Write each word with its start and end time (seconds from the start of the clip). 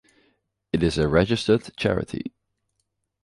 It 0.73 0.81
is 0.81 0.97
a 0.97 1.07
registered 1.07 1.77
charity. 1.77 2.33